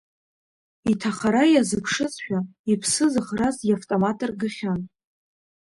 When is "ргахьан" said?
4.29-4.81